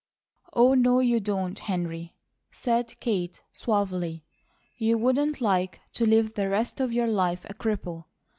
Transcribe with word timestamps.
"Oh, 0.53 0.73
no, 0.73 0.99
you 0.99 1.19
don't, 1.19 1.59
Henry," 1.59 2.15
said 2.51 2.99
Kate, 2.99 3.43
suavely. 3.53 4.23
"You 4.79 4.97
wouldn't 4.97 5.41
like 5.41 5.79
to 5.93 6.07
live 6.07 6.33
the 6.33 6.49
rest 6.49 6.79
of 6.79 6.91
your 6.91 7.05
life 7.05 7.45
a 7.47 7.53
cripple. 7.53 8.05